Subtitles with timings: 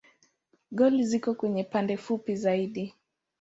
[0.77, 2.93] Goli ziko kwenye pande fupi zaidi.